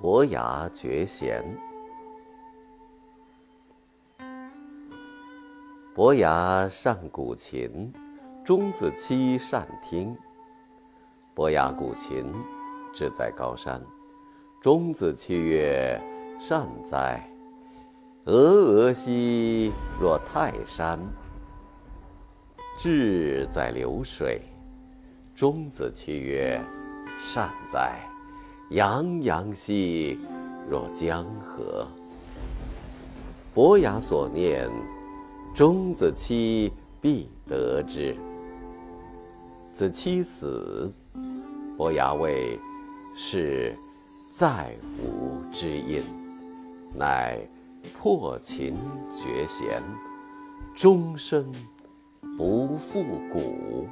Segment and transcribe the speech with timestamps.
[0.00, 1.44] 伯牙绝弦。
[5.92, 7.92] 伯牙善鼓琴，
[8.44, 10.16] 钟子期善听。
[11.34, 12.32] 伯牙鼓琴，
[12.92, 13.82] 志在高山。
[14.62, 16.00] 钟子期曰
[16.38, 17.20] ：“善哉！
[18.24, 21.00] 峨峨兮若泰山。”
[22.78, 24.42] 志在流水。
[25.34, 26.64] 钟子期曰
[27.18, 27.98] ：“善哉！
[28.70, 30.18] 洋洋兮
[30.68, 31.86] 若江河。”
[33.54, 34.70] 伯牙所念。
[35.54, 38.16] 钟子期必得之。
[39.72, 40.92] 子期死，
[41.76, 42.56] 伯牙谓
[43.16, 43.74] ：“是
[44.30, 46.00] 再无知音。”
[46.96, 47.40] 乃
[47.98, 48.76] 破琴
[49.12, 49.82] 绝弦，
[50.76, 51.44] 终身
[52.36, 53.88] 不复鼓。